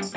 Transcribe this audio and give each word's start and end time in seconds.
Bonjour 0.00 0.08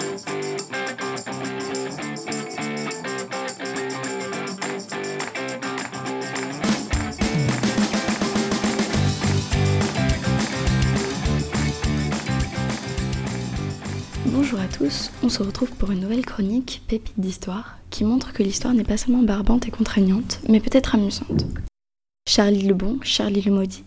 à 14.59 14.67
tous, 14.67 15.11
on 15.21 15.27
se 15.27 15.43
retrouve 15.43 15.69
pour 15.71 15.91
une 15.91 15.99
nouvelle 15.99 16.25
chronique 16.25 16.81
Pépite 16.87 17.13
d'histoire 17.17 17.77
qui 17.89 18.05
montre 18.05 18.31
que 18.31 18.41
l'histoire 18.41 18.73
n'est 18.73 18.85
pas 18.85 18.95
seulement 18.95 19.23
barbante 19.23 19.67
et 19.67 19.71
contraignante, 19.71 20.39
mais 20.47 20.61
peut-être 20.61 20.95
amusante. 20.95 21.45
Charlie 22.25 22.65
le 22.65 22.73
Bon, 22.73 22.99
Charlie 23.01 23.41
le 23.41 23.51
Maudit, 23.51 23.83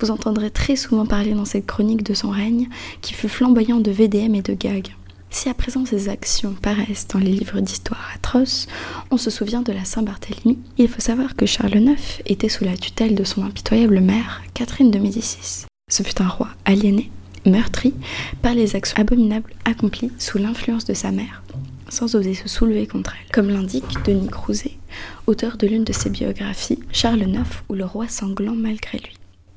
vous 0.00 0.10
entendrez 0.10 0.50
très 0.50 0.74
souvent 0.74 1.06
parler 1.06 1.34
dans 1.34 1.44
cette 1.44 1.66
chronique 1.66 2.02
de 2.02 2.14
son 2.14 2.30
règne 2.30 2.68
qui 3.00 3.14
fut 3.14 3.28
flamboyant 3.28 3.78
de 3.78 3.92
VDM 3.92 4.34
et 4.34 4.42
de 4.42 4.54
gags. 4.54 4.90
Si 5.36 5.50
à 5.50 5.54
présent 5.54 5.84
ces 5.84 6.08
actions 6.08 6.54
paraissent 6.54 7.08
dans 7.08 7.18
les 7.18 7.30
livres 7.30 7.60
d'histoire 7.60 8.10
atroces, 8.14 8.66
on 9.10 9.18
se 9.18 9.28
souvient 9.28 9.60
de 9.60 9.70
la 9.70 9.84
Saint-Barthélemy. 9.84 10.58
Il 10.78 10.88
faut 10.88 11.02
savoir 11.02 11.36
que 11.36 11.44
Charles 11.44 11.76
IX 11.76 12.22
était 12.24 12.48
sous 12.48 12.64
la 12.64 12.74
tutelle 12.74 13.14
de 13.14 13.22
son 13.22 13.44
impitoyable 13.44 14.00
mère, 14.00 14.42
Catherine 14.54 14.90
de 14.90 14.98
Médicis. 14.98 15.66
Ce 15.90 16.02
fut 16.02 16.22
un 16.22 16.26
roi 16.26 16.48
aliéné, 16.64 17.10
meurtri 17.44 17.92
par 18.40 18.54
les 18.54 18.76
actions 18.76 18.98
abominables 18.98 19.52
accomplies 19.66 20.10
sous 20.18 20.38
l'influence 20.38 20.86
de 20.86 20.94
sa 20.94 21.12
mère, 21.12 21.42
sans 21.90 22.14
oser 22.14 22.32
se 22.32 22.48
soulever 22.48 22.86
contre 22.86 23.14
elle. 23.20 23.30
Comme 23.30 23.50
l'indique 23.50 24.02
Denis 24.06 24.28
Crouzet, 24.28 24.78
auteur 25.26 25.58
de 25.58 25.66
l'une 25.66 25.84
de 25.84 25.92
ses 25.92 26.08
biographies, 26.08 26.78
Charles 26.92 27.28
IX 27.28 27.44
ou 27.68 27.74
le 27.74 27.84
roi 27.84 28.08
sanglant 28.08 28.56
malgré 28.56 28.96
lui. 28.96 29.12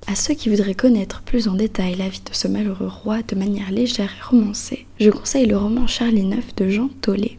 À 0.09 0.15
ceux 0.15 0.33
qui 0.33 0.49
voudraient 0.49 0.73
connaître 0.73 1.21
plus 1.21 1.47
en 1.47 1.53
détail 1.53 1.93
la 1.93 2.09
vie 2.09 2.21
de 2.25 2.33
ce 2.33 2.47
malheureux 2.47 2.87
roi 2.87 3.21
de 3.21 3.35
manière 3.35 3.69
légère 3.69 4.11
et 4.17 4.23
romancée, 4.23 4.87
je 4.99 5.11
conseille 5.11 5.45
le 5.45 5.55
roman 5.55 5.85
Charlie 5.85 6.23
IX 6.23 6.55
de 6.57 6.67
Jean 6.67 6.89
Tollet. 7.01 7.37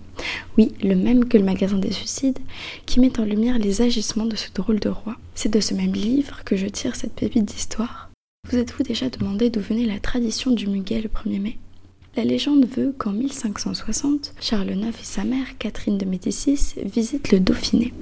Oui, 0.56 0.72
le 0.80 0.94
même 0.94 1.24
que 1.24 1.36
le 1.36 1.42
magasin 1.44 1.78
des 1.78 1.90
suicides, 1.90 2.38
qui 2.86 3.00
met 3.00 3.18
en 3.18 3.24
lumière 3.24 3.58
les 3.58 3.82
agissements 3.82 4.26
de 4.26 4.36
ce 4.36 4.52
drôle 4.54 4.78
de 4.78 4.88
roi. 4.88 5.16
C'est 5.34 5.52
de 5.52 5.58
ce 5.58 5.74
même 5.74 5.94
livre 5.94 6.44
que 6.44 6.56
je 6.56 6.66
tire 6.66 6.94
cette 6.94 7.14
pépite 7.14 7.46
d'histoire 7.46 8.10
vous 8.48 8.58
êtes-vous 8.58 8.82
déjà 8.82 9.08
demandé 9.08 9.48
d'où 9.48 9.60
venait 9.60 9.86
la 9.86 10.00
tradition 10.00 10.50
du 10.50 10.66
muguet 10.66 11.00
le 11.00 11.08
1er 11.08 11.40
mai? 11.40 11.58
La 12.16 12.24
légende 12.24 12.66
veut 12.66 12.92
qu'en 12.98 13.12
1560, 13.12 14.34
Charles 14.40 14.70
IX 14.70 14.88
et 14.88 15.04
sa 15.04 15.22
mère, 15.22 15.56
Catherine 15.58 15.98
de 15.98 16.04
Médicis, 16.04 16.74
visitent 16.84 17.30
le 17.30 17.38
Dauphiné. 17.38 17.92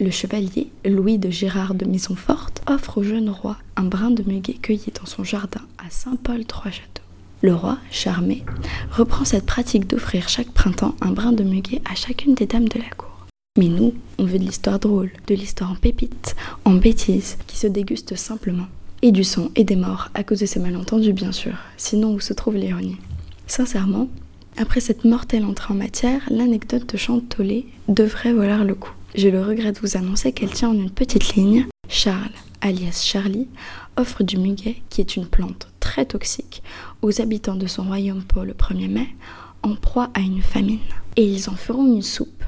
Le 0.00 0.12
chevalier, 0.12 0.70
Louis 0.84 1.18
de 1.18 1.28
Gérard 1.28 1.74
de 1.74 1.84
Maisonforte, 1.84 2.62
offre 2.68 2.98
au 2.98 3.02
jeune 3.02 3.28
roi 3.28 3.56
un 3.74 3.82
brin 3.82 4.12
de 4.12 4.22
muguet 4.22 4.54
cueilli 4.54 4.92
dans 4.98 5.06
son 5.06 5.24
jardin 5.24 5.62
à 5.78 5.90
Saint-Paul-Trois-Châteaux. 5.90 7.02
Le 7.42 7.52
roi, 7.52 7.78
charmé, 7.90 8.44
reprend 8.92 9.24
cette 9.24 9.44
pratique 9.44 9.88
d'offrir 9.88 10.28
chaque 10.28 10.52
printemps 10.52 10.94
un 11.00 11.10
brin 11.10 11.32
de 11.32 11.42
muguet 11.42 11.82
à 11.90 11.96
chacune 11.96 12.36
des 12.36 12.46
dames 12.46 12.68
de 12.68 12.78
la 12.78 12.88
cour. 12.96 13.26
Mais 13.58 13.66
nous, 13.66 13.92
on 14.18 14.24
veut 14.24 14.38
de 14.38 14.44
l'histoire 14.44 14.78
drôle, 14.78 15.10
de 15.26 15.34
l'histoire 15.34 15.72
en 15.72 15.74
pépites, 15.74 16.36
en 16.64 16.74
bêtises, 16.74 17.36
qui 17.48 17.56
se 17.56 17.66
déguste 17.66 18.14
simplement 18.14 18.66
et 19.02 19.10
du 19.10 19.24
sang 19.24 19.50
et 19.56 19.64
des 19.64 19.76
morts 19.76 20.10
à 20.14 20.22
cause 20.22 20.40
de 20.40 20.46
ces 20.46 20.60
malentendus 20.60 21.12
bien 21.12 21.32
sûr, 21.32 21.54
sinon 21.76 22.14
où 22.14 22.20
se 22.20 22.34
trouve 22.34 22.56
l'ironie? 22.56 22.98
Sincèrement, 23.48 24.08
après 24.56 24.80
cette 24.80 25.04
mortelle 25.04 25.44
entrée 25.44 25.74
en 25.74 25.76
matière, 25.76 26.22
l'anecdote 26.30 26.92
de 26.92 26.96
Chantollet 26.96 27.66
devrait 27.88 28.32
valoir 28.32 28.64
le 28.64 28.74
coup. 28.74 28.92
Je 29.14 29.28
le 29.28 29.42
regrette 29.42 29.76
de 29.76 29.80
vous 29.80 29.96
annoncer 29.96 30.32
qu'elle 30.32 30.50
tient 30.50 30.68
en 30.68 30.74
une 30.74 30.90
petite 30.90 31.34
ligne. 31.34 31.66
Charles, 31.88 32.30
alias 32.60 33.02
Charlie, 33.04 33.48
offre 33.96 34.22
du 34.22 34.36
muguet, 34.36 34.82
qui 34.90 35.00
est 35.00 35.16
une 35.16 35.26
plante 35.26 35.68
très 35.80 36.04
toxique, 36.04 36.62
aux 37.00 37.20
habitants 37.20 37.56
de 37.56 37.66
son 37.66 37.84
royaume 37.84 38.22
pour 38.22 38.44
le 38.44 38.52
1er 38.52 38.88
mai, 38.88 39.08
en 39.62 39.74
proie 39.74 40.10
à 40.14 40.20
une 40.20 40.42
famine. 40.42 40.80
Et 41.16 41.24
ils 41.24 41.48
en 41.48 41.56
feront 41.56 41.86
une 41.86 42.02
soupe. 42.02 42.44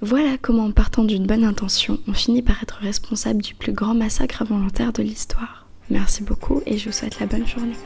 Voilà 0.00 0.38
comment, 0.40 0.66
en 0.66 0.70
partant 0.70 1.02
d'une 1.02 1.26
bonne 1.26 1.42
intention, 1.42 1.98
on 2.06 2.12
finit 2.12 2.42
par 2.42 2.62
être 2.62 2.78
responsable 2.80 3.42
du 3.42 3.54
plus 3.54 3.72
grand 3.72 3.94
massacre 3.94 4.42
involontaire 4.42 4.92
de 4.92 5.02
l'histoire. 5.02 5.66
Merci 5.90 6.22
beaucoup 6.22 6.62
et 6.66 6.78
je 6.78 6.86
vous 6.86 6.92
souhaite 6.92 7.18
la 7.18 7.26
bonne 7.26 7.46
journée. 7.46 7.76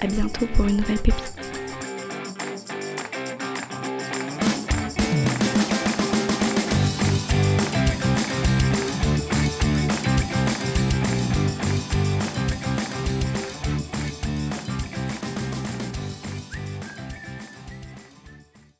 A 0.00 0.08
bientôt 0.08 0.46
pour 0.54 0.66
une 0.66 0.78
nouvelle 0.78 0.98
pépite. 0.98 1.41